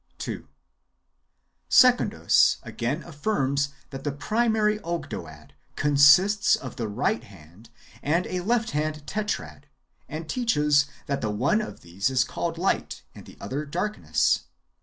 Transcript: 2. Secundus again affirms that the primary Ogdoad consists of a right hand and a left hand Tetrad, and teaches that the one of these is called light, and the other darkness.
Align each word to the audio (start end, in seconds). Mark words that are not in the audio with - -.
2. 0.17 0.47
Secundus 1.69 2.57
again 2.63 3.03
affirms 3.03 3.69
that 3.91 4.03
the 4.03 4.11
primary 4.11 4.79
Ogdoad 4.79 5.51
consists 5.75 6.55
of 6.55 6.79
a 6.79 6.87
right 6.87 7.23
hand 7.25 7.69
and 8.01 8.25
a 8.25 8.39
left 8.41 8.71
hand 8.71 9.05
Tetrad, 9.05 9.65
and 10.09 10.27
teaches 10.27 10.87
that 11.05 11.21
the 11.21 11.29
one 11.29 11.61
of 11.61 11.81
these 11.81 12.09
is 12.09 12.23
called 12.23 12.57
light, 12.57 13.03
and 13.13 13.27
the 13.27 13.37
other 13.39 13.63
darkness. 13.63 14.45